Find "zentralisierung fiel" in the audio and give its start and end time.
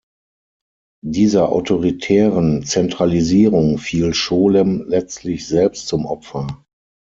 2.65-4.15